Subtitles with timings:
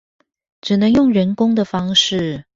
[0.61, 2.43] 只能用人工的方式